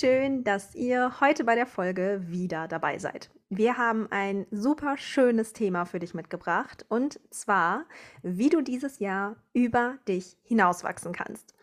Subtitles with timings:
[0.00, 3.28] Schön, dass ihr heute bei der Folge wieder dabei seid.
[3.50, 7.84] Wir haben ein super schönes Thema für dich mitgebracht und zwar,
[8.22, 11.54] wie du dieses Jahr über dich hinauswachsen kannst.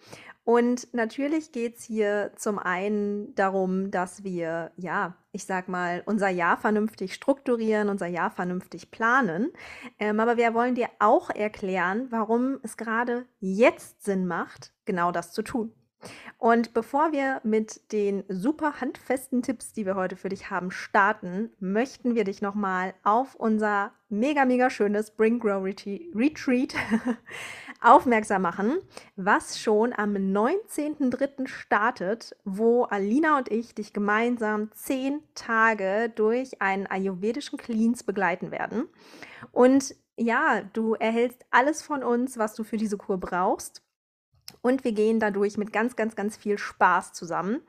[0.44, 6.30] Und natürlich geht es hier zum einen darum, dass wir, ja, ich sag mal, unser
[6.30, 9.52] Jahr vernünftig strukturieren, unser Jahr vernünftig planen.
[9.98, 15.34] Ähm, aber wir wollen dir auch erklären, warum es gerade jetzt Sinn macht, genau das
[15.34, 15.74] zu tun.
[16.38, 21.52] Und bevor wir mit den super handfesten Tipps, die wir heute für dich haben, starten,
[21.60, 26.76] möchten wir dich nochmal auf unser mega, mega schönes Bring Grow Retreat
[27.82, 28.78] aufmerksam machen,
[29.16, 31.48] was schon am 19.03.
[31.48, 38.88] startet, wo Alina und ich dich gemeinsam zehn Tage durch einen ayurvedischen Cleans begleiten werden.
[39.52, 43.84] Und ja, du erhältst alles von uns, was du für diese Kur brauchst.
[44.68, 47.62] Und wir gehen dadurch mit ganz, ganz, ganz viel Spaß zusammen.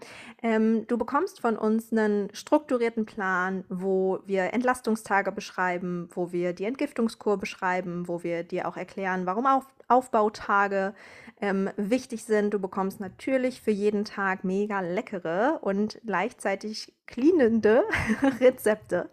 [0.42, 6.64] Ähm, du bekommst von uns einen strukturierten Plan, wo wir Entlastungstage beschreiben, wo wir die
[6.64, 10.92] Entgiftungskur beschreiben, wo wir dir auch erklären, warum Auf Aufbautage
[11.41, 12.52] ähm, wichtig sind.
[12.52, 17.84] Du bekommst natürlich für jeden Tag mega leckere und gleichzeitig cleanende
[18.41, 19.08] Rezepte.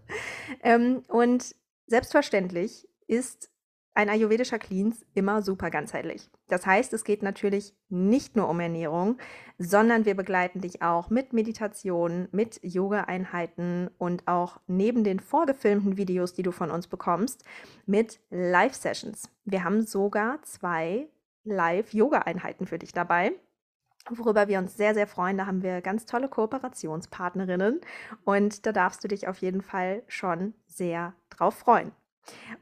[0.63, 3.51] Ähm, und selbstverständlich ist
[3.95, 6.29] ein ayurvedischer Cleans immer super ganzheitlich.
[6.47, 9.17] Das heißt, es geht natürlich nicht nur um Ernährung,
[9.57, 16.33] sondern wir begleiten dich auch mit Meditation, mit Yoga-Einheiten und auch neben den vorgefilmten Videos,
[16.33, 17.45] die du von uns bekommst,
[17.85, 19.29] mit Live-Sessions.
[19.45, 21.07] Wir haben sogar zwei
[21.45, 23.31] Live-Yoga-Einheiten für dich dabei
[24.11, 25.37] worüber wir uns sehr, sehr freuen.
[25.37, 27.81] Da haben wir ganz tolle Kooperationspartnerinnen
[28.23, 31.91] und da darfst du dich auf jeden Fall schon sehr drauf freuen.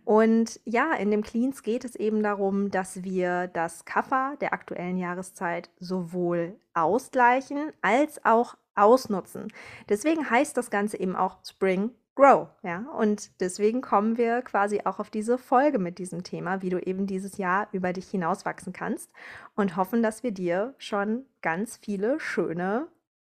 [0.06, 4.98] Und ja, in dem Cleans geht es eben darum, dass wir das Kaffer der aktuellen
[4.98, 9.48] Jahreszeit sowohl ausgleichen als auch ausnutzen.
[9.90, 12.86] Deswegen heißt das Ganze eben auch Spring Grow, ja.
[13.00, 17.08] Und deswegen kommen wir quasi auch auf diese Folge mit diesem Thema, wie du eben
[17.08, 19.12] dieses Jahr über dich hinauswachsen kannst
[19.56, 22.88] und hoffen, dass wir dir schon ganz viele schöne,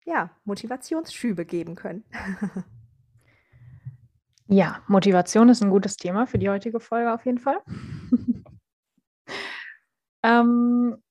[0.05, 2.05] ja, Motivationsschübe geben können.
[4.49, 7.61] Ja, Motivation ist ein gutes Thema für die heutige Folge auf jeden Fall.
[10.23, 11.03] ähm,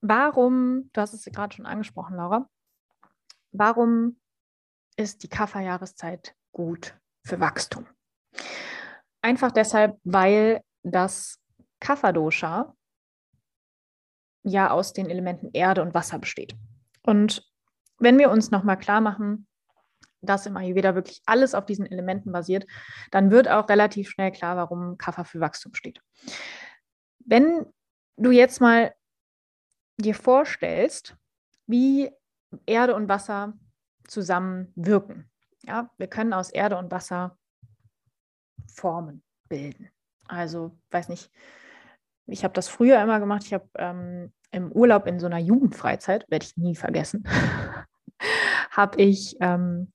[0.00, 2.48] warum, du hast es gerade schon angesprochen, Laura,
[3.52, 4.18] warum
[4.96, 7.86] ist die Kafferjahreszeit gut für Wachstum?
[9.20, 11.38] Einfach deshalb, weil das
[11.80, 12.74] Kafferdosha
[14.42, 16.56] ja aus den Elementen Erde und Wasser besteht.
[17.02, 17.46] Und
[17.98, 19.46] wenn wir uns nochmal klar machen,
[20.22, 22.66] dass im Ayurveda wirklich alles auf diesen Elementen basiert,
[23.10, 26.00] dann wird auch relativ schnell klar, warum Kapha für Wachstum steht.
[27.24, 27.66] Wenn
[28.16, 28.94] du jetzt mal
[29.98, 31.16] dir vorstellst,
[31.66, 32.10] wie
[32.66, 33.54] Erde und Wasser
[34.06, 35.30] zusammen wirken.
[35.62, 37.38] Ja, wir können aus Erde und Wasser
[38.74, 39.90] Formen bilden.
[40.26, 41.30] Also, weiß nicht,
[42.26, 43.44] ich habe das früher immer gemacht.
[43.44, 47.26] Ich habe ähm, im Urlaub in so einer Jugendfreizeit, werde ich nie vergessen,
[48.70, 49.92] habe ich ähm,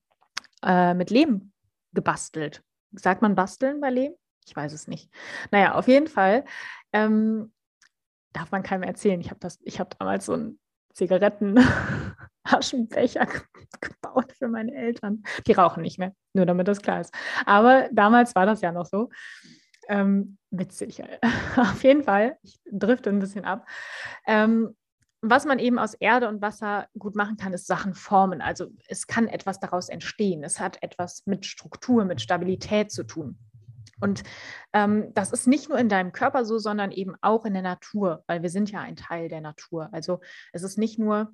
[0.65, 1.53] äh, mit Lehm
[1.93, 2.61] gebastelt.
[2.91, 4.13] Sagt man basteln bei Lehm?
[4.45, 5.09] Ich weiß es nicht.
[5.51, 6.45] Naja, auf jeden Fall
[6.93, 7.53] ähm,
[8.33, 9.21] darf man keinem erzählen.
[9.21, 10.59] Ich habe hab damals so einen
[10.93, 13.27] Zigarettenaschenbecher
[13.81, 15.23] gebaut für meine Eltern.
[15.47, 17.13] Die rauchen nicht mehr, nur damit das klar ist.
[17.45, 19.09] Aber damals war das ja noch so.
[19.87, 21.03] Ähm, witzig.
[21.57, 23.67] Auf jeden Fall, ich drifte ein bisschen ab.
[24.25, 24.75] Ähm,
[25.21, 28.41] was man eben aus Erde und Wasser gut machen kann, ist Sachen formen.
[28.41, 30.43] Also es kann etwas daraus entstehen.
[30.43, 33.37] Es hat etwas mit Struktur, mit Stabilität zu tun.
[34.01, 34.23] Und
[34.73, 38.23] ähm, das ist nicht nur in deinem Körper so, sondern eben auch in der Natur,
[38.27, 39.89] weil wir sind ja ein Teil der Natur.
[39.91, 40.19] Also
[40.51, 41.33] es ist nicht nur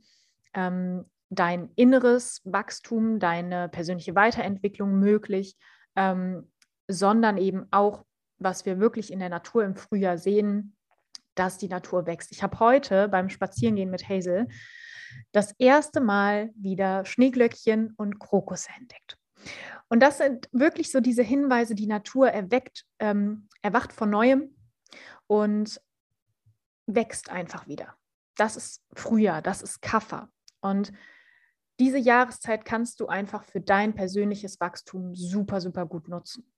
[0.53, 5.57] ähm, dein inneres Wachstum, deine persönliche Weiterentwicklung möglich,
[5.95, 6.51] ähm,
[6.87, 8.05] sondern eben auch,
[8.37, 10.75] was wir wirklich in der Natur im Frühjahr sehen,
[11.35, 12.31] dass die Natur wächst.
[12.31, 14.47] Ich habe heute beim Spazierengehen mit Hazel
[15.31, 19.17] das erste Mal wieder Schneeglöckchen und Krokusse entdeckt.
[19.89, 24.55] Und das sind wirklich so diese Hinweise, die Natur erweckt, ähm, erwacht von neuem
[25.27, 25.81] und
[26.85, 27.95] wächst einfach wieder.
[28.35, 30.29] Das ist Frühjahr, das ist Kaffer.
[30.61, 30.91] Und
[31.79, 36.50] diese Jahreszeit kannst du einfach für dein persönliches Wachstum super, super gut nutzen.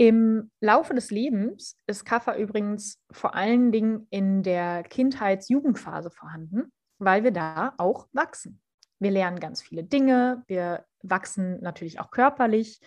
[0.00, 7.22] Im Laufe des Lebens ist Kaffer übrigens vor allen Dingen in der Kindheits-Jugendphase vorhanden, weil
[7.22, 8.62] wir da auch wachsen.
[8.98, 12.80] Wir lernen ganz viele Dinge, wir wachsen natürlich auch körperlich,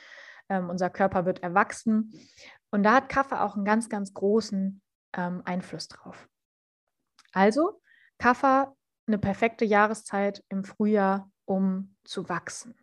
[0.50, 2.20] ähm, unser Körper wird erwachsen
[2.72, 4.82] und da hat Kaffee auch einen ganz, ganz großen
[5.16, 6.28] ähm, Einfluss drauf.
[7.32, 7.80] Also
[8.18, 8.74] Kaffee
[9.06, 12.74] eine perfekte Jahreszeit im Frühjahr, um zu wachsen.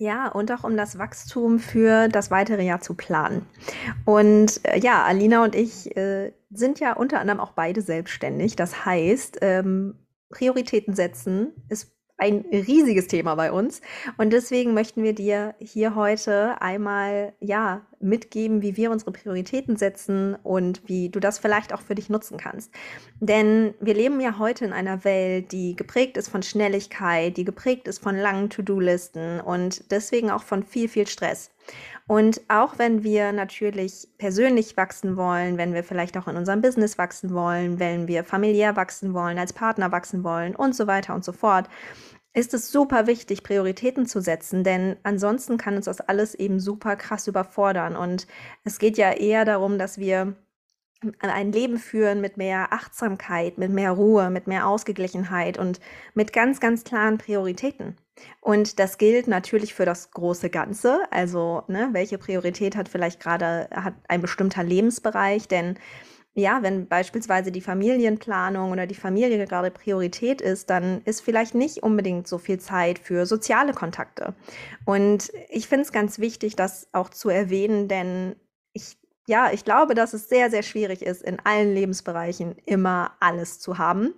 [0.00, 3.46] Ja, und auch um das Wachstum für das weitere Jahr zu planen.
[4.04, 8.54] Und äh, ja, Alina und ich äh, sind ja unter anderem auch beide selbstständig.
[8.54, 9.96] Das heißt, ähm,
[10.30, 13.80] Prioritäten setzen ist ein riesiges Thema bei uns.
[14.16, 20.36] Und deswegen möchten wir dir hier heute einmal, ja, mitgeben, wie wir unsere Prioritäten setzen
[20.42, 22.72] und wie du das vielleicht auch für dich nutzen kannst.
[23.20, 27.88] Denn wir leben ja heute in einer Welt, die geprägt ist von Schnelligkeit, die geprägt
[27.88, 31.50] ist von langen To-Do-Listen und deswegen auch von viel, viel Stress.
[32.06, 36.96] Und auch wenn wir natürlich persönlich wachsen wollen, wenn wir vielleicht auch in unserem Business
[36.96, 41.24] wachsen wollen, wenn wir familiär wachsen wollen, als Partner wachsen wollen und so weiter und
[41.24, 41.68] so fort,
[42.34, 46.96] ist es super wichtig, Prioritäten zu setzen, denn ansonsten kann uns das alles eben super
[46.96, 47.96] krass überfordern.
[47.96, 48.26] Und
[48.64, 50.36] es geht ja eher darum, dass wir
[51.20, 55.80] ein Leben führen mit mehr Achtsamkeit, mit mehr Ruhe, mit mehr Ausgeglichenheit und
[56.14, 57.96] mit ganz, ganz klaren Prioritäten.
[58.40, 61.02] Und das gilt natürlich für das große Ganze.
[61.12, 65.46] Also, ne, welche Priorität hat vielleicht gerade hat ein bestimmter Lebensbereich?
[65.46, 65.78] Denn
[66.34, 71.82] ja, wenn beispielsweise die Familienplanung oder die Familie gerade Priorität ist, dann ist vielleicht nicht
[71.82, 74.34] unbedingt so viel Zeit für soziale Kontakte.
[74.84, 78.36] Und ich finde es ganz wichtig, das auch zu erwähnen, denn
[79.28, 83.76] ja, ich glaube, dass es sehr, sehr schwierig ist, in allen Lebensbereichen immer alles zu
[83.76, 84.14] haben.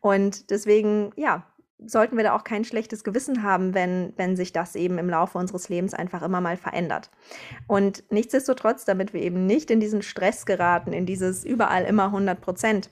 [0.00, 1.46] Und deswegen, ja,
[1.86, 5.36] sollten wir da auch kein schlechtes Gewissen haben, wenn, wenn sich das eben im Laufe
[5.36, 7.10] unseres Lebens einfach immer mal verändert.
[7.66, 12.40] Und nichtsdestotrotz, damit wir eben nicht in diesen Stress geraten, in dieses überall immer 100
[12.40, 12.88] Prozent,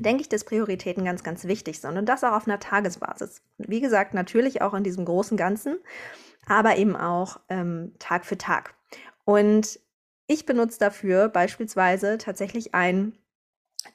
[0.00, 3.42] denke ich, dass Prioritäten ganz, ganz wichtig sind und das auch auf einer Tagesbasis.
[3.58, 5.78] Wie gesagt, natürlich auch in diesem großen Ganzen,
[6.46, 8.74] aber eben auch ähm, Tag für Tag.
[9.24, 9.78] Und
[10.28, 13.14] ich benutze dafür beispielsweise tatsächlich ein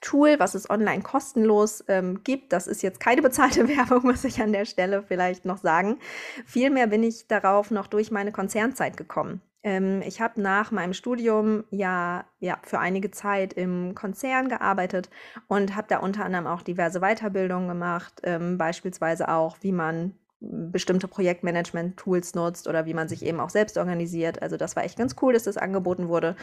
[0.01, 2.51] Tool, was es online kostenlos ähm, gibt.
[2.51, 5.99] Das ist jetzt keine bezahlte Werbung, muss ich an der Stelle vielleicht noch sagen.
[6.45, 9.41] Vielmehr bin ich darauf noch durch meine Konzernzeit gekommen.
[9.61, 15.09] Ähm, ich habe nach meinem Studium ja, ja für einige Zeit im Konzern gearbeitet
[15.47, 21.07] und habe da unter anderem auch diverse Weiterbildungen gemacht, ähm, beispielsweise auch, wie man bestimmte
[21.07, 24.41] Projektmanagement-Tools nutzt oder wie man sich eben auch selbst organisiert.
[24.41, 26.35] Also das war echt ganz cool, dass das angeboten wurde.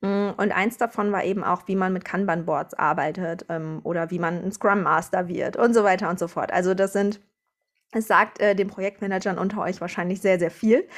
[0.00, 4.18] Mm, und eins davon war eben auch, wie man mit Kanban-Boards arbeitet ähm, oder wie
[4.18, 6.52] man ein Scrum Master wird und so weiter und so fort.
[6.52, 7.20] Also das sind
[7.92, 10.88] es sagt äh, den Projektmanagern unter euch wahrscheinlich sehr, sehr viel.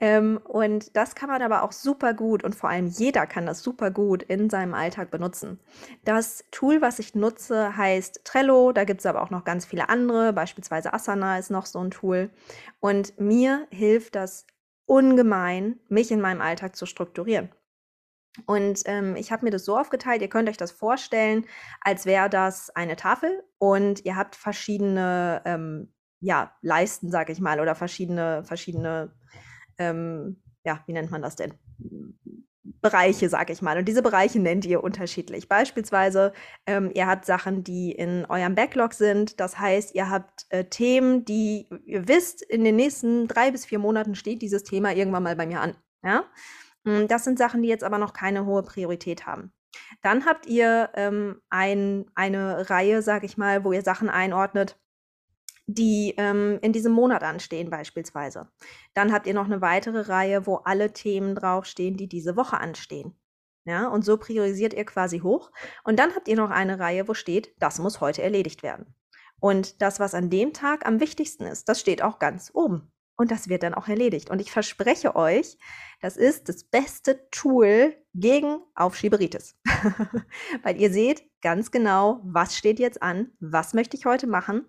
[0.00, 3.62] Ähm, und das kann man aber auch super gut und vor allem jeder kann das
[3.62, 5.60] super gut in seinem Alltag benutzen.
[6.04, 8.72] Das Tool, was ich nutze, heißt Trello.
[8.72, 10.32] Da gibt es aber auch noch ganz viele andere.
[10.32, 12.30] Beispielsweise Asana ist noch so ein Tool.
[12.80, 14.46] Und mir hilft das
[14.84, 17.50] ungemein, mich in meinem Alltag zu strukturieren.
[18.46, 21.46] Und ähm, ich habe mir das so aufgeteilt, ihr könnt euch das vorstellen,
[21.80, 25.92] als wäre das eine Tafel und ihr habt verschiedene ähm,
[26.22, 29.12] ja, leisten, sage ich mal, oder verschiedene, verschiedene,
[29.76, 31.54] ähm, ja, wie nennt man das denn?
[32.80, 33.76] Bereiche, sage ich mal.
[33.76, 35.48] Und diese Bereiche nennt ihr unterschiedlich.
[35.48, 36.32] Beispielsweise,
[36.64, 39.40] ähm, ihr habt Sachen, die in eurem Backlog sind.
[39.40, 43.80] Das heißt, ihr habt äh, Themen, die ihr wisst, in den nächsten drei bis vier
[43.80, 45.76] Monaten steht dieses Thema irgendwann mal bei mir an.
[46.04, 46.24] Ja?
[46.86, 49.52] Hm, das sind Sachen, die jetzt aber noch keine hohe Priorität haben.
[50.02, 54.78] Dann habt ihr ähm, ein, eine Reihe, sage ich mal, wo ihr Sachen einordnet,
[55.74, 58.48] die ähm, in diesem Monat anstehen beispielsweise.
[58.94, 63.14] Dann habt ihr noch eine weitere Reihe, wo alle Themen draufstehen, die diese Woche anstehen.
[63.64, 65.52] Ja, und so priorisiert ihr quasi hoch.
[65.84, 68.94] Und dann habt ihr noch eine Reihe, wo steht, das muss heute erledigt werden.
[69.38, 72.92] Und das, was an dem Tag am wichtigsten ist, das steht auch ganz oben.
[73.16, 74.30] Und das wird dann auch erledigt.
[74.30, 75.58] Und ich verspreche euch,
[76.00, 79.56] das ist das beste Tool gegen Aufschieberitis.
[80.62, 84.66] Weil ihr seht ganz genau, was steht jetzt an, was möchte ich heute machen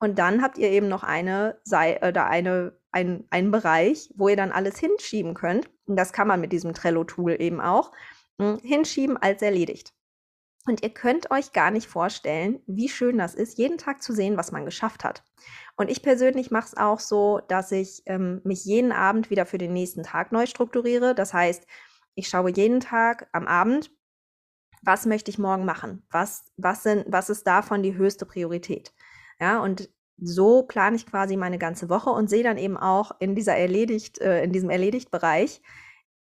[0.00, 4.36] und dann habt ihr eben noch eine, sei, oder eine, ein, einen Bereich, wo ihr
[4.36, 5.70] dann alles hinschieben könnt.
[5.86, 7.92] Und das kann man mit diesem Trello-Tool eben auch.
[8.40, 9.92] Hm, hinschieben als erledigt.
[10.66, 14.38] Und ihr könnt euch gar nicht vorstellen, wie schön das ist, jeden Tag zu sehen,
[14.38, 15.22] was man geschafft hat.
[15.76, 19.58] Und ich persönlich mache es auch so, dass ich ähm, mich jeden Abend wieder für
[19.58, 21.14] den nächsten Tag neu strukturiere.
[21.14, 21.66] Das heißt,
[22.14, 23.90] ich schaue jeden Tag am Abend,
[24.82, 26.06] was möchte ich morgen machen?
[26.10, 28.94] Was, was, sind, was ist davon die höchste Priorität?
[29.40, 33.34] Ja, und so plane ich quasi meine ganze Woche und sehe dann eben auch in
[33.34, 35.62] dieser erledigt, äh, in diesem Erledigt-Bereich,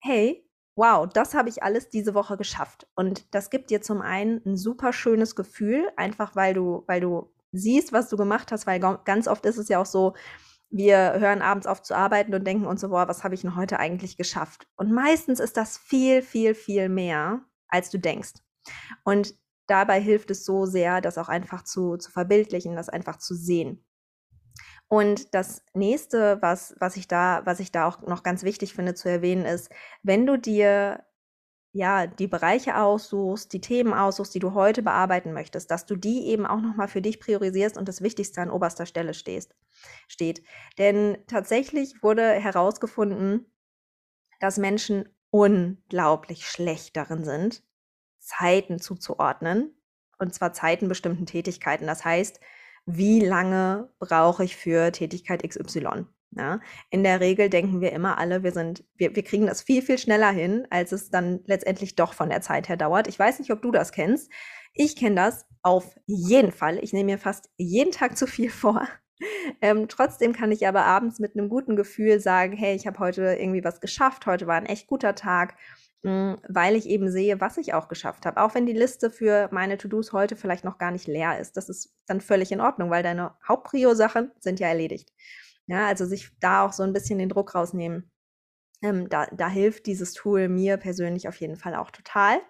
[0.00, 0.46] hey,
[0.76, 2.87] wow, das habe ich alles diese Woche geschafft.
[2.94, 7.32] Und das gibt dir zum einen ein super schönes Gefühl, einfach weil du, weil du
[7.52, 10.14] siehst, was du gemacht hast, weil ganz oft ist es ja auch so,
[10.68, 13.56] wir hören abends auf zu arbeiten und denken uns so, boah, was habe ich denn
[13.56, 14.66] heute eigentlich geschafft?
[14.76, 18.35] Und meistens ist das viel, viel, viel mehr, als du denkst.
[19.04, 19.35] Und
[19.66, 23.85] dabei hilft es so sehr, das auch einfach zu, zu verbildlichen, das einfach zu sehen.
[24.88, 28.94] Und das nächste, was, was ich da, was ich da auch noch ganz wichtig finde
[28.94, 29.70] zu erwähnen, ist,
[30.02, 31.04] wenn du dir
[31.76, 36.26] ja, die Bereiche aussuchst, die Themen aussuchst, die du heute bearbeiten möchtest, dass du die
[36.28, 39.54] eben auch nochmal für dich priorisierst und das Wichtigste an oberster Stelle stehst,
[40.08, 40.42] steht.
[40.78, 43.52] Denn tatsächlich wurde herausgefunden,
[44.40, 47.62] dass Menschen unglaublich schlecht darin sind,
[48.26, 49.73] Zeiten zuzuordnen.
[50.18, 51.87] Und zwar Zeiten bestimmten Tätigkeiten.
[51.87, 52.40] Das heißt,
[52.87, 56.06] wie lange brauche ich für Tätigkeit XY?
[56.33, 59.80] Ja, in der Regel denken wir immer alle, wir sind, wir, wir kriegen das viel,
[59.80, 63.06] viel schneller hin, als es dann letztendlich doch von der Zeit her dauert.
[63.06, 64.30] Ich weiß nicht, ob du das kennst.
[64.75, 66.78] Ich kenne das auf jeden Fall.
[66.83, 68.87] Ich nehme mir fast jeden Tag zu viel vor.
[69.62, 73.23] Ähm, trotzdem kann ich aber abends mit einem guten Gefühl sagen, hey, ich habe heute
[73.23, 75.56] irgendwie was geschafft, heute war ein echt guter Tag,
[76.04, 78.40] hm, weil ich eben sehe, was ich auch geschafft habe.
[78.40, 81.56] Auch wenn die Liste für meine To-Dos heute vielleicht noch gar nicht leer ist.
[81.56, 85.12] Das ist dann völlig in Ordnung, weil deine Hauptprio-Sachen sind ja erledigt.
[85.66, 88.10] Ja, also sich da auch so ein bisschen den Druck rausnehmen.
[88.82, 92.40] Ähm, da, da hilft dieses Tool mir persönlich auf jeden Fall auch total.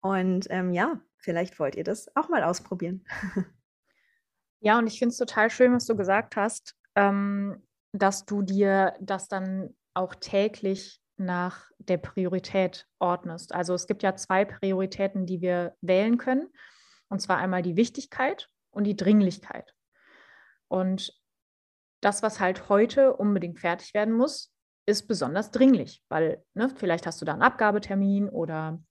[0.00, 3.04] Und ähm, ja, vielleicht wollt ihr das auch mal ausprobieren.
[4.64, 8.94] Ja, und ich finde es total schön, was du gesagt hast, ähm, dass du dir
[8.98, 13.54] das dann auch täglich nach der Priorität ordnest.
[13.54, 16.48] Also es gibt ja zwei Prioritäten, die wir wählen können.
[17.08, 19.74] Und zwar einmal die Wichtigkeit und die Dringlichkeit.
[20.68, 21.12] Und
[22.00, 24.52] das, was halt heute unbedingt fertig werden muss,
[24.86, 28.82] ist besonders dringlich, weil ne, vielleicht hast du da einen Abgabetermin oder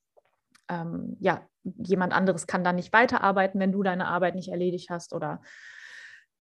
[0.69, 5.13] ähm, ja, jemand anderes kann da nicht weiterarbeiten, wenn du deine Arbeit nicht erledigt hast
[5.13, 5.41] oder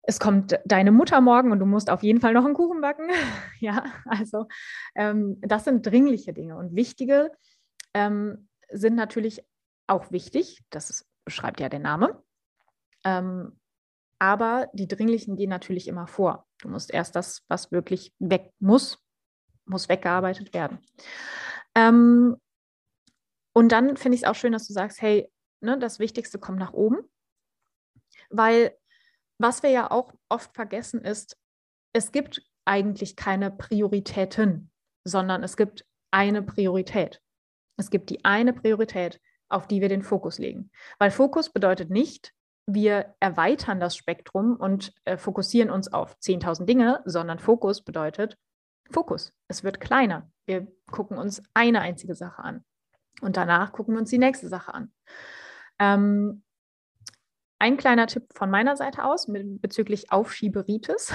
[0.02, 3.08] es kommt deine Mutter morgen und du musst auf jeden Fall noch einen Kuchen backen.
[3.60, 4.46] ja, also
[4.94, 7.30] ähm, das sind dringliche Dinge und wichtige
[7.94, 9.44] ähm, sind natürlich
[9.86, 12.22] auch wichtig, das beschreibt ja der Name.
[13.04, 13.58] Ähm,
[14.18, 16.46] aber die dringlichen gehen natürlich immer vor.
[16.60, 18.98] Du musst erst das, was wirklich weg muss,
[19.64, 20.78] muss weggearbeitet werden.
[21.74, 22.36] Ähm,
[23.52, 25.30] und dann finde ich es auch schön, dass du sagst, hey,
[25.60, 26.98] ne, das Wichtigste kommt nach oben,
[28.30, 28.76] weil
[29.42, 31.36] was wir ja auch oft vergessen ist,
[31.92, 34.70] es gibt eigentlich keine Prioritäten,
[35.04, 37.20] sondern es gibt eine Priorität.
[37.76, 40.70] Es gibt die eine Priorität, auf die wir den Fokus legen.
[40.98, 42.32] Weil Fokus bedeutet nicht,
[42.66, 48.38] wir erweitern das Spektrum und äh, fokussieren uns auf 10.000 Dinge, sondern Fokus bedeutet
[48.90, 49.32] Fokus.
[49.48, 50.30] Es wird kleiner.
[50.46, 52.64] Wir gucken uns eine einzige Sache an
[53.20, 54.92] und danach gucken wir uns die nächste Sache an.
[55.78, 56.44] Ähm,
[57.62, 61.12] ein kleiner Tipp von meiner Seite aus mit, bezüglich Aufschieberitis.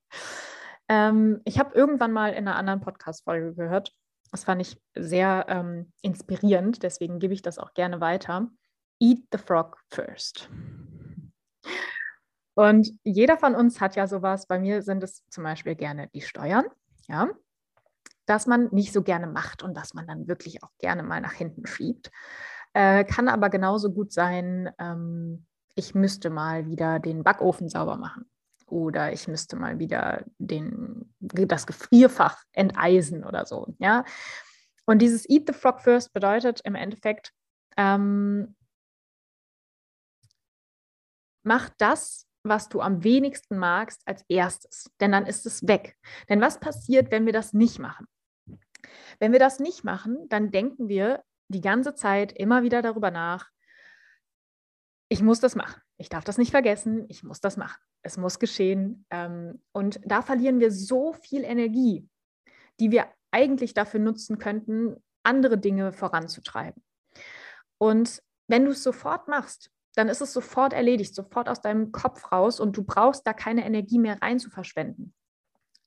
[0.88, 3.94] ähm, ich habe irgendwann mal in einer anderen Podcast-Folge gehört.
[4.32, 8.50] Das fand ich sehr ähm, inspirierend, deswegen gebe ich das auch gerne weiter.
[8.98, 10.50] Eat the Frog first.
[12.54, 14.48] Und jeder von uns hat ja sowas.
[14.48, 16.64] Bei mir sind es zum Beispiel gerne die Steuern,
[17.06, 17.28] ja,
[18.26, 21.34] dass man nicht so gerne macht und dass man dann wirklich auch gerne mal nach
[21.34, 22.10] hinten schiebt.
[22.72, 28.30] Äh, kann aber genauso gut sein, ähm, ich müsste mal wieder den Backofen sauber machen
[28.66, 33.74] oder ich müsste mal wieder den, das Gefrierfach enteisen oder so.
[33.78, 34.04] Ja?
[34.86, 37.32] Und dieses Eat the Frog First bedeutet im Endeffekt,
[37.76, 38.56] ähm,
[41.42, 45.96] mach das, was du am wenigsten magst, als erstes, denn dann ist es weg.
[46.28, 48.06] Denn was passiert, wenn wir das nicht machen?
[49.18, 53.50] Wenn wir das nicht machen, dann denken wir die ganze Zeit immer wieder darüber nach,
[55.12, 55.82] ich muss das machen.
[55.98, 57.04] Ich darf das nicht vergessen.
[57.08, 57.78] Ich muss das machen.
[58.02, 59.04] Es muss geschehen.
[59.10, 62.08] Ähm, und da verlieren wir so viel Energie,
[62.78, 66.82] die wir eigentlich dafür nutzen könnten, andere Dinge voranzutreiben.
[67.78, 72.30] Und wenn du es sofort machst, dann ist es sofort erledigt, sofort aus deinem Kopf
[72.30, 75.12] raus und du brauchst da keine Energie mehr rein zu verschwenden.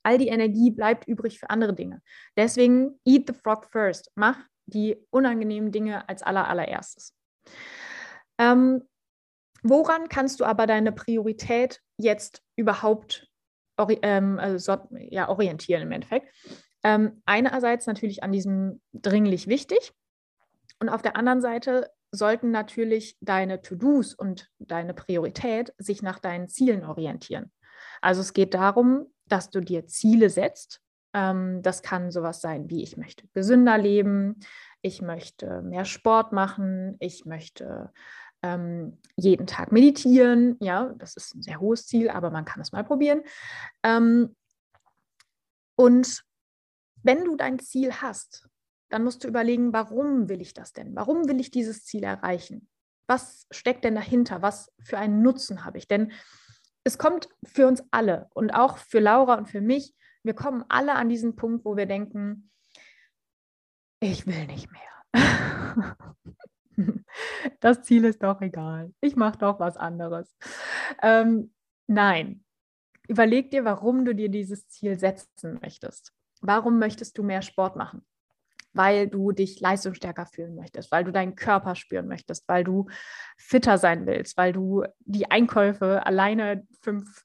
[0.03, 2.01] All die Energie bleibt übrig für andere Dinge.
[2.35, 4.11] Deswegen eat the frog first.
[4.15, 7.15] Mach die unangenehmen Dinge als aller, allererstes.
[8.37, 8.83] Ähm,
[9.63, 13.27] woran kannst du aber deine Priorität jetzt überhaupt
[13.77, 14.77] ori ähm, also,
[15.09, 16.27] ja, orientieren im Endeffekt?
[16.83, 19.93] Ähm, einerseits natürlich an diesem dringlich wichtig
[20.79, 26.47] und auf der anderen Seite sollten natürlich deine To-Dos und deine Priorität sich nach deinen
[26.47, 27.51] Zielen orientieren.
[28.01, 32.83] Also es geht darum, dass du dir Ziele setzt Ähm, das kann sowas sein wie,
[32.83, 34.39] ich möchte gesünder leben,
[34.81, 37.91] ich möchte mehr Sport machen, ich möchte
[38.43, 40.57] ähm, jeden Tag meditieren.
[40.59, 43.23] Ja, das ist ein sehr hohes Ziel, aber man kann es mal probieren.
[43.83, 44.35] Ähm,
[45.75, 46.23] und
[47.01, 48.47] wenn du dein Ziel hast,
[48.89, 50.95] dann musst du überlegen, warum will ich das denn?
[50.95, 52.69] Warum will ich dieses Ziel erreichen?
[53.07, 54.41] Was steckt denn dahinter?
[54.41, 55.87] Was für einen Nutzen habe ich?
[55.87, 56.11] Denn
[56.83, 60.93] es kommt für uns alle und auch für Laura und für mich, wir kommen alle
[60.93, 62.51] an diesen Punkt, wo wir denken,
[63.99, 64.81] ich will nicht mehr.
[67.59, 68.93] das Ziel ist doch egal.
[69.01, 70.35] Ich mache doch was anderes.
[71.01, 71.53] Ähm,
[71.87, 72.43] nein,
[73.07, 76.13] überleg dir, warum du dir dieses Ziel setzen möchtest.
[76.41, 78.05] Warum möchtest du mehr Sport machen?
[78.73, 82.87] Weil du dich leistungsstärker fühlen möchtest, weil du deinen Körper spüren möchtest, weil du
[83.37, 87.23] fitter sein willst, weil du die Einkäufe alleine fünf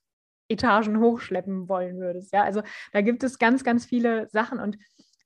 [0.49, 2.33] Etagen hochschleppen wollen würdest.
[2.33, 2.63] Ja, also
[2.93, 4.79] da gibt es ganz, ganz viele Sachen und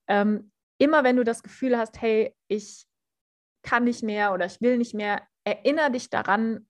[0.08, 2.86] ähm, immer wenn du das Gefühl hast, hey, ich
[3.62, 6.68] kann nicht mehr oder ich will nicht mehr, erinnere dich daran,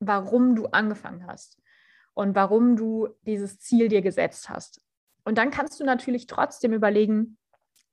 [0.00, 1.60] warum du angefangen hast
[2.14, 4.80] und warum du dieses Ziel dir gesetzt hast.
[5.24, 7.38] Und dann kannst du natürlich trotzdem überlegen,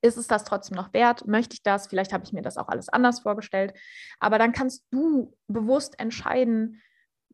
[0.02, 1.28] ist es das trotzdem noch wert?
[1.28, 1.88] Möchte ich das?
[1.88, 3.78] Vielleicht habe ich mir das auch alles anders vorgestellt.
[4.20, 6.82] Aber dann kannst du bewusst entscheiden,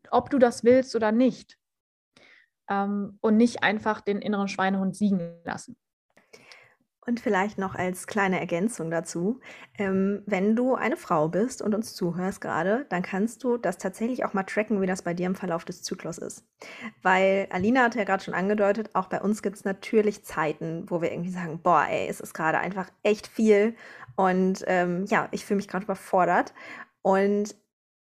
[0.10, 1.58] ob du das willst oder nicht.
[2.68, 5.78] Ähm, und nicht einfach den inneren Schweinehund siegen lassen.
[7.08, 9.40] Und vielleicht noch als kleine Ergänzung dazu,
[9.78, 14.26] ähm, wenn du eine Frau bist und uns zuhörst gerade, dann kannst du das tatsächlich
[14.26, 16.44] auch mal tracken, wie das bei dir im Verlauf des Zyklus ist.
[17.04, 21.02] Weil Alina hat ja gerade schon angedeutet, auch bei uns gibt es natürlich Zeiten, wo
[21.02, 23.76] wir irgendwie sagen, boah, ey, es ist gerade einfach echt viel
[24.16, 26.54] und ähm, ja, ich fühle mich gerade überfordert.
[27.02, 27.56] Und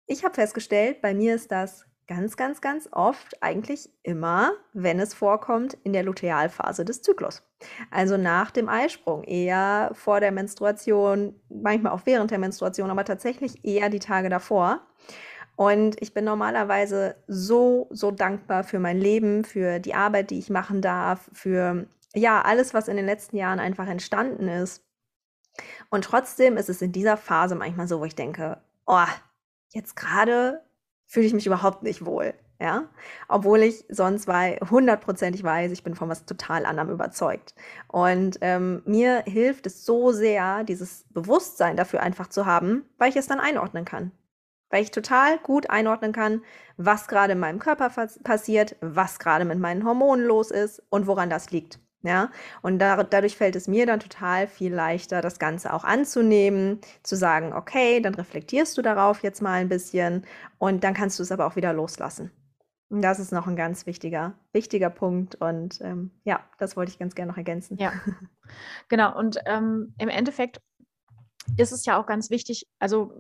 [0.08, 5.14] ich habe festgestellt, bei mir ist das ganz, ganz, ganz oft, eigentlich immer, wenn es
[5.14, 7.42] vorkommt, in der Lutealphase des Zyklus.
[7.90, 13.66] Also nach dem Eisprung, eher vor der Menstruation, manchmal auch während der Menstruation, aber tatsächlich
[13.66, 14.82] eher die Tage davor.
[15.56, 20.50] Und ich bin normalerweise so, so dankbar für mein Leben, für die Arbeit, die ich
[20.50, 24.84] machen darf, für ja, alles, was in den letzten Jahren einfach entstanden ist.
[25.90, 29.06] Und trotzdem ist es in dieser Phase manchmal so, wo ich denke, oh,
[29.70, 30.65] jetzt gerade
[31.06, 32.34] fühle ich mich überhaupt nicht wohl.
[32.60, 32.88] Ja,
[33.28, 37.54] obwohl ich sonst weil hundertprozentig weiß, ich bin von was total anderem überzeugt.
[37.90, 43.18] Und ähm, mir hilft es so sehr, dieses Bewusstsein dafür einfach zu haben, weil ich
[43.18, 44.12] es dann einordnen kann.
[44.70, 46.44] Weil ich total gut einordnen kann,
[46.78, 47.90] was gerade in meinem Körper
[48.24, 51.80] passiert, was gerade mit meinen Hormonen los ist und woran das liegt.
[52.06, 52.30] Ja,
[52.62, 57.16] und da, dadurch fällt es mir dann total viel leichter, das Ganze auch anzunehmen, zu
[57.16, 60.24] sagen, okay, dann reflektierst du darauf jetzt mal ein bisschen
[60.60, 62.32] und dann kannst du es aber auch wieder loslassen.
[62.90, 65.36] Und das ist noch ein ganz wichtiger, wichtiger Punkt.
[65.36, 67.78] Und ähm, ja, das wollte ich ganz gerne noch ergänzen.
[67.78, 67.92] Ja,
[68.88, 69.18] genau.
[69.18, 70.62] Und ähm, im Endeffekt
[71.58, 73.14] ist es ja auch ganz wichtig, also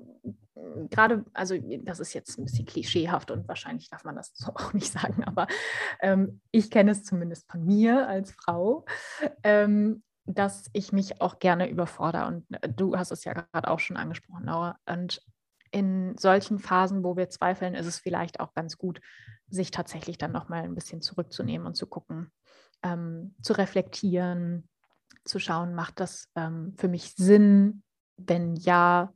[0.89, 4.73] gerade, also das ist jetzt ein bisschen klischeehaft und wahrscheinlich darf man das so auch
[4.73, 5.47] nicht sagen, aber
[6.01, 8.85] ähm, ich kenne es zumindest von mir als Frau,
[9.43, 12.27] ähm, dass ich mich auch gerne überfordere.
[12.27, 14.77] Und äh, du hast es ja gerade auch schon angesprochen, Laura.
[14.85, 15.21] Und
[15.71, 19.01] in solchen Phasen, wo wir zweifeln, ist es vielleicht auch ganz gut,
[19.49, 22.31] sich tatsächlich dann nochmal ein bisschen zurückzunehmen und zu gucken,
[22.81, 24.69] ähm, zu reflektieren,
[25.25, 27.83] zu schauen, macht das ähm, für mich Sinn?
[28.17, 29.13] Wenn ja,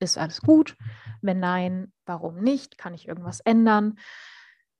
[0.00, 0.76] ist alles gut?
[1.22, 2.78] Wenn nein, warum nicht?
[2.78, 3.98] Kann ich irgendwas ändern?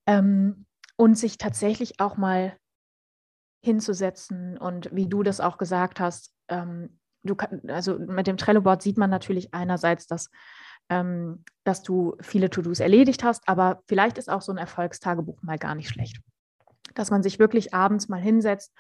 [0.07, 2.57] Ähm, und sich tatsächlich auch mal
[3.63, 8.83] hinzusetzen und wie du das auch gesagt hast, ähm, du kann, also mit dem Trello-Board
[8.83, 10.31] sieht man natürlich einerseits, dass,
[10.89, 15.59] ähm, dass du viele To-Dos erledigt hast, aber vielleicht ist auch so ein Erfolgstagebuch mal
[15.59, 16.21] gar nicht schlecht.
[16.95, 18.75] Dass man sich wirklich abends mal hinsetzt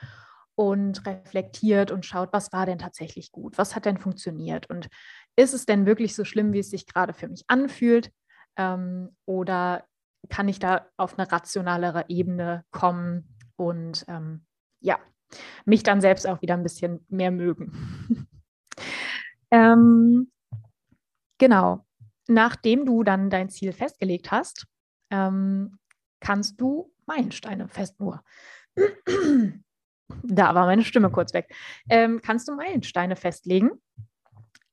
[0.60, 4.90] und reflektiert und schaut, was war denn tatsächlich gut, was hat denn funktioniert und
[5.34, 8.12] ist es denn wirklich so schlimm, wie es sich gerade für mich anfühlt?
[8.58, 9.86] Ähm, oder
[10.28, 14.44] kann ich da auf eine rationalere Ebene kommen und ähm,
[14.80, 14.98] ja,
[15.64, 18.28] mich dann selbst auch wieder ein bisschen mehr mögen?
[19.50, 20.30] ähm,
[21.38, 21.86] genau.
[22.28, 24.66] Nachdem du dann dein Ziel festgelegt hast,
[25.10, 25.78] ähm,
[26.20, 28.22] kannst du Meilensteine fest nur.
[30.22, 31.54] Da war meine Stimme kurz weg.
[31.88, 33.70] Ähm, kannst du Meilensteine festlegen?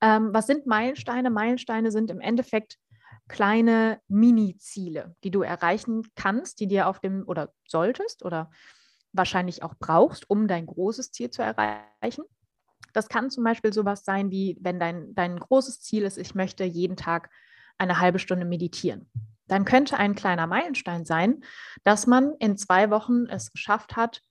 [0.00, 1.30] Ähm, was sind Meilensteine?
[1.30, 2.78] Meilensteine sind im Endeffekt
[3.28, 8.50] kleine Mini-Ziele, die du erreichen kannst, die dir auf dem oder solltest oder
[9.12, 12.24] wahrscheinlich auch brauchst, um dein großes Ziel zu erreichen.
[12.92, 16.64] Das kann zum Beispiel sowas sein, wie wenn dein, dein großes Ziel ist, ich möchte
[16.64, 17.30] jeden Tag
[17.76, 19.10] eine halbe Stunde meditieren.
[19.46, 21.42] Dann könnte ein kleiner Meilenstein sein,
[21.84, 24.22] dass man in zwei Wochen es geschafft hat,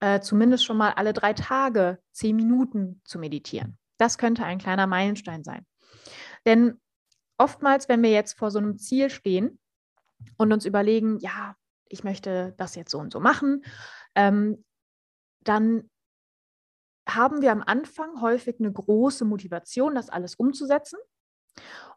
[0.00, 3.78] äh, zumindest schon mal alle drei Tage zehn Minuten zu meditieren.
[3.98, 5.66] Das könnte ein kleiner Meilenstein sein.
[6.46, 6.80] Denn
[7.36, 9.58] oftmals, wenn wir jetzt vor so einem Ziel stehen
[10.36, 11.56] und uns überlegen, ja,
[11.88, 13.64] ich möchte das jetzt so und so machen,
[14.14, 14.64] ähm,
[15.40, 15.88] dann
[17.08, 20.98] haben wir am Anfang häufig eine große Motivation, das alles umzusetzen.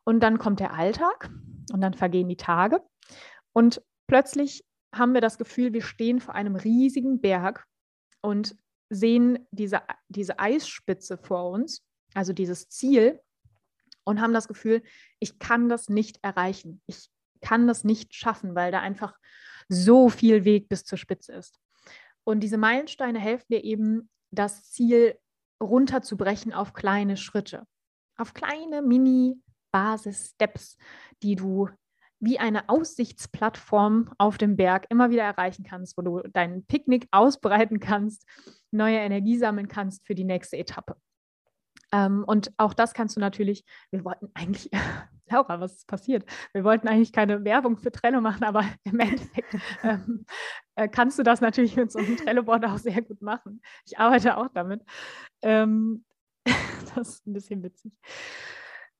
[0.04, 1.30] Und dann kommt der Alltag
[1.72, 2.82] und dann vergehen die Tage.
[3.54, 7.68] Und plötzlich haben wir das Gefühl, wir stehen vor einem riesigen Berg
[8.22, 8.56] und
[8.90, 13.20] sehen diese, diese Eisspitze vor uns, also dieses Ziel,
[14.04, 14.82] und haben das Gefühl,
[15.20, 16.82] ich kann das nicht erreichen.
[16.88, 17.10] Ich
[17.42, 19.18] kann das nicht schaffen, weil da einfach
[19.70, 21.60] so viel Weg bis zur Spitze ist.
[22.24, 25.18] Und diese Meilensteine helfen dir eben, das Ziel
[25.62, 27.68] runterzubrechen auf kleine Schritte,
[28.18, 30.78] auf kleine Mini-Basis-Steps,
[31.22, 31.70] die du
[32.22, 37.80] wie eine Aussichtsplattform auf dem Berg immer wieder erreichen kannst, wo du dein Picknick ausbreiten
[37.80, 38.26] kannst,
[38.70, 40.96] neue Energie sammeln kannst für die nächste Etappe.
[41.92, 44.70] Ähm, und auch das kannst du natürlich, wir wollten eigentlich,
[45.30, 46.26] Laura, was ist passiert?
[46.54, 50.26] Wir wollten eigentlich keine Werbung für Trello machen, aber im Endeffekt ähm,
[50.76, 53.62] äh, kannst du das natürlich mit so einem Trello-Board auch sehr gut machen.
[53.86, 54.84] Ich arbeite auch damit.
[55.42, 56.06] Ähm,
[56.96, 57.94] das ist ein bisschen witzig.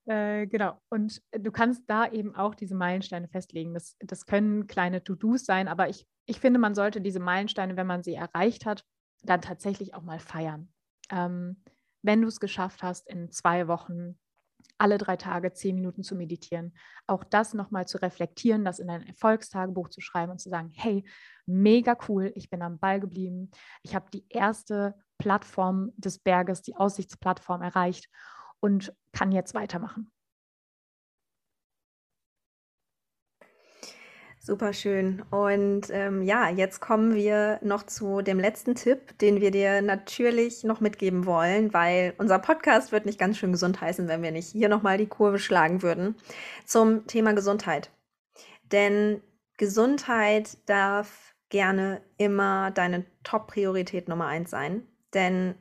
[0.06, 0.78] Äh, genau.
[0.88, 3.74] Und du kannst da eben auch diese Meilensteine festlegen.
[3.74, 7.86] Das, das können kleine To-Dos sein, aber ich, ich finde, man sollte diese Meilensteine, wenn
[7.86, 8.84] man sie erreicht hat,
[9.22, 10.72] dann tatsächlich auch mal feiern.
[11.10, 11.62] Ähm,
[12.02, 14.18] wenn du es geschafft hast, in zwei Wochen
[14.78, 16.74] alle drei Tage zehn Minuten zu meditieren,
[17.06, 21.04] auch das nochmal zu reflektieren, das in dein Erfolgstagebuch zu schreiben und zu sagen, hey,
[21.46, 23.50] mega cool, ich bin am Ball geblieben,
[23.82, 28.08] ich habe die erste Plattform des Berges, die Aussichtsplattform erreicht
[28.62, 30.10] und kann jetzt weitermachen.
[34.44, 35.22] Super schön.
[35.30, 40.64] Und ähm, ja, jetzt kommen wir noch zu dem letzten Tipp, den wir dir natürlich
[40.64, 44.48] noch mitgeben wollen, weil unser Podcast wird nicht ganz schön gesund heißen, wenn wir nicht
[44.48, 46.16] hier nochmal die Kurve schlagen würden
[46.66, 47.90] zum Thema Gesundheit.
[48.72, 49.22] Denn
[49.58, 54.88] Gesundheit darf gerne immer deine Top-Priorität Nummer eins sein.
[55.14, 55.54] Denn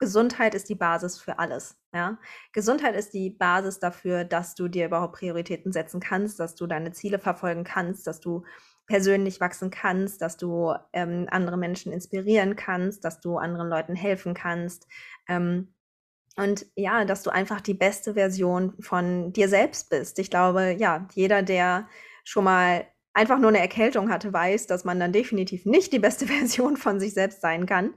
[0.00, 1.78] Gesundheit ist die Basis für alles.
[1.94, 2.18] Ja?
[2.52, 6.92] Gesundheit ist die Basis dafür, dass du dir überhaupt Prioritäten setzen kannst, dass du deine
[6.92, 8.44] Ziele verfolgen kannst, dass du
[8.86, 14.34] persönlich wachsen kannst, dass du ähm, andere Menschen inspirieren kannst, dass du anderen Leuten helfen
[14.34, 14.88] kannst.
[15.28, 15.74] Ähm,
[16.36, 20.18] und ja, dass du einfach die beste Version von dir selbst bist.
[20.18, 21.88] Ich glaube, ja, jeder, der
[22.24, 22.86] schon mal
[23.20, 26.98] einfach nur eine Erkältung hatte, weiß, dass man dann definitiv nicht die beste Version von
[26.98, 27.92] sich selbst sein kann.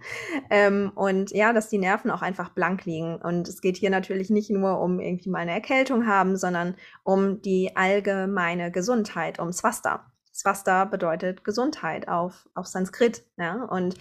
[0.49, 3.15] Ähm, und ja, dass die Nerven auch einfach blank liegen.
[3.15, 7.41] Und es geht hier natürlich nicht nur um irgendwie mal eine Erkältung haben, sondern um
[7.41, 10.11] die allgemeine Gesundheit, um Swasta.
[10.33, 13.23] Swasta bedeutet Gesundheit auf, auf Sanskrit.
[13.37, 13.63] Ja?
[13.63, 13.95] Und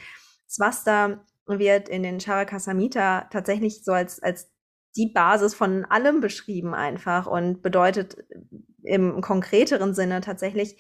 [0.50, 4.50] Swasta wird in den Charaka Samhita tatsächlich so als, als
[4.96, 8.16] die Basis von allem beschrieben einfach und bedeutet
[8.82, 10.76] im konkreteren Sinne tatsächlich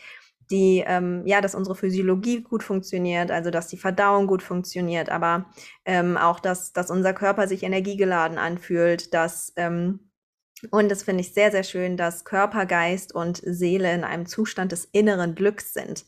[0.52, 5.46] die, ähm, ja, dass unsere Physiologie gut funktioniert, also dass die Verdauung gut funktioniert, aber
[5.84, 10.10] ähm, auch, dass, dass unser Körper sich energiegeladen anfühlt, dass, ähm,
[10.70, 14.70] und das finde ich sehr, sehr schön, dass Körper, Geist und Seele in einem Zustand
[14.70, 16.04] des inneren Glücks sind.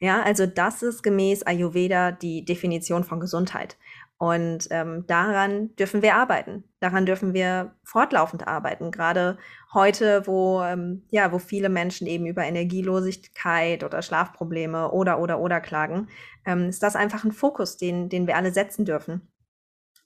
[0.00, 3.78] Ja, also das ist gemäß Ayurveda die Definition von Gesundheit.
[4.24, 6.64] Und ähm, daran dürfen wir arbeiten.
[6.80, 8.90] Daran dürfen wir fortlaufend arbeiten.
[8.90, 9.36] Gerade
[9.74, 15.60] heute, wo, ähm, ja, wo viele Menschen eben über Energielosigkeit oder Schlafprobleme oder, oder, oder
[15.60, 16.08] klagen,
[16.46, 19.28] ähm, ist das einfach ein Fokus, den, den wir alle setzen dürfen.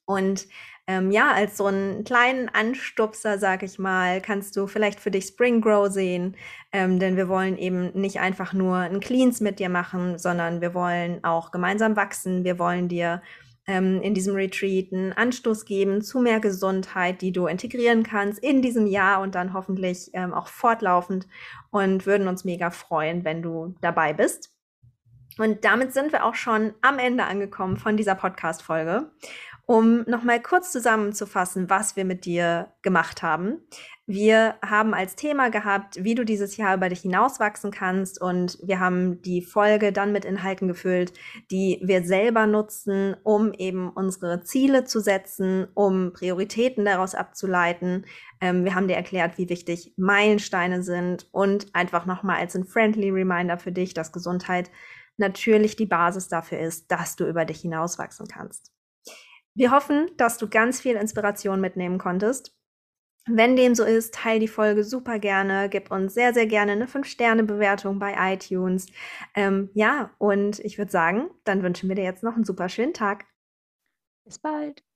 [0.04, 0.48] Und
[0.88, 5.26] ähm, ja, als so einen kleinen Anstupser, sag ich mal, kannst du vielleicht für dich
[5.26, 6.36] Spring Grow sehen,
[6.72, 10.74] ähm, denn wir wollen eben nicht einfach nur ein Cleans mit dir machen, sondern wir
[10.74, 12.42] wollen auch gemeinsam wachsen.
[12.42, 13.22] Wir wollen dir
[13.68, 18.62] ähm, in diesem Retreat einen Anstoß geben zu mehr Gesundheit, die du integrieren kannst in
[18.62, 21.28] diesem Jahr und dann hoffentlich ähm, auch fortlaufend
[21.70, 24.54] und würden uns mega freuen, wenn du dabei bist.
[25.36, 29.12] Und damit sind wir auch schon am Ende angekommen von dieser Podcast-Folge.
[29.70, 33.58] Um nochmal kurz zusammenzufassen, was wir mit dir gemacht haben.
[34.06, 38.80] Wir haben als Thema gehabt, wie du dieses Jahr über dich hinauswachsen kannst und wir
[38.80, 41.12] haben die Folge dann mit Inhalten gefüllt,
[41.50, 48.06] die wir selber nutzen, um eben unsere Ziele zu setzen, um Prioritäten daraus abzuleiten.
[48.40, 53.10] Ähm, wir haben dir erklärt, wie wichtig Meilensteine sind und einfach nochmal als ein friendly
[53.10, 54.70] Reminder für dich, dass Gesundheit
[55.18, 58.72] natürlich die Basis dafür ist, dass du über dich hinauswachsen kannst.
[59.58, 62.56] Wir hoffen, dass du ganz viel Inspiration mitnehmen konntest.
[63.26, 66.86] Wenn dem so ist, teil die Folge super gerne, gib uns sehr, sehr gerne eine
[66.86, 68.86] 5-Sterne-Bewertung bei iTunes.
[69.34, 72.94] Ähm, ja, und ich würde sagen, dann wünschen wir dir jetzt noch einen super schönen
[72.94, 73.26] Tag.
[74.24, 74.87] Bis bald.